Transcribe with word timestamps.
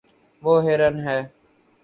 وہ 0.43 0.53
ہرن 0.65 0.95
ہے 1.07 1.19